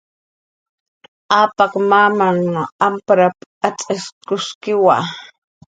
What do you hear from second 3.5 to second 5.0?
atz'ikshuskiwa"